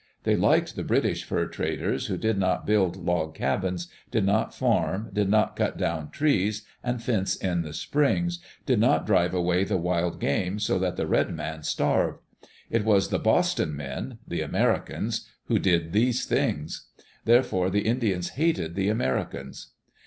They 0.23 0.35
liked 0.35 0.75
the 0.75 0.83
British 0.83 1.23
fur 1.25 1.45
traders, 1.45 2.07
who 2.07 2.17
did 2.17 2.39
not 2.39 2.65
build 2.65 2.95
log 2.97 3.35
cabins, 3.35 3.87
did 4.09 4.25
not 4.25 4.51
farm, 4.51 5.11
did 5.13 5.29
not 5.29 5.55
cut 5.55 5.77
down 5.77 6.09
trees 6.09 6.63
and 6.83 7.03
fence 7.03 7.35
in 7.35 7.61
the 7.61 7.71
springs, 7.71 8.39
did 8.65 8.79
not 8.79 9.05
drive 9.05 9.35
away 9.35 9.63
the 9.63 9.77
wild 9.77 10.19
game 10.19 10.57
so 10.57 10.79
that 10.79 10.95
the 10.95 11.05
red 11.05 11.31
man 11.35 11.61
starved. 11.61 12.17
It 12.71 12.83
was 12.83 13.09
the 13.09 13.19
"Boston 13.19 13.75
men," 13.75 14.17
the 14.27 14.41
Americans, 14.41 15.29
who 15.45 15.59
did 15.59 15.91
these 15.91 16.25
things. 16.25 16.87
Therefore 17.25 17.69
the 17.69 17.85
Indians 17.85 18.29
hated 18.29 18.73
the 18.73 18.89
Amer 18.89 19.23
icans. 19.27 19.67